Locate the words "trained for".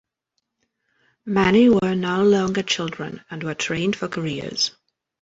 3.53-4.07